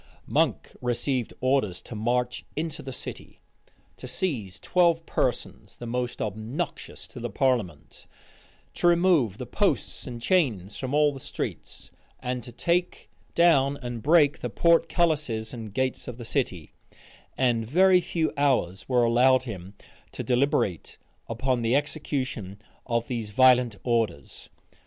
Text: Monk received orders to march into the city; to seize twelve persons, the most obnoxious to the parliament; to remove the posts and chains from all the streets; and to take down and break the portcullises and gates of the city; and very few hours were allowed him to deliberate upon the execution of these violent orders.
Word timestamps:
Monk 0.25 0.75
received 0.81 1.31
orders 1.41 1.79
to 1.83 1.93
march 1.93 2.43
into 2.55 2.81
the 2.81 2.91
city; 2.91 3.39
to 3.97 4.07
seize 4.07 4.59
twelve 4.59 5.05
persons, 5.05 5.75
the 5.75 5.85
most 5.85 6.23
obnoxious 6.23 7.05
to 7.07 7.19
the 7.19 7.29
parliament; 7.29 8.07
to 8.73 8.87
remove 8.87 9.37
the 9.37 9.45
posts 9.45 10.07
and 10.07 10.19
chains 10.19 10.75
from 10.75 10.95
all 10.95 11.13
the 11.13 11.19
streets; 11.19 11.91
and 12.19 12.43
to 12.43 12.51
take 12.51 13.11
down 13.35 13.77
and 13.77 14.01
break 14.01 14.39
the 14.39 14.49
portcullises 14.49 15.53
and 15.53 15.71
gates 15.75 16.07
of 16.07 16.17
the 16.17 16.25
city; 16.25 16.73
and 17.37 17.67
very 17.67 18.01
few 18.01 18.33
hours 18.35 18.89
were 18.89 19.03
allowed 19.03 19.43
him 19.43 19.75
to 20.11 20.23
deliberate 20.23 20.97
upon 21.29 21.61
the 21.61 21.75
execution 21.75 22.59
of 22.87 23.07
these 23.07 23.29
violent 23.29 23.75
orders. 23.83 24.49